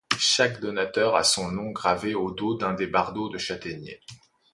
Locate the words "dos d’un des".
2.31-2.87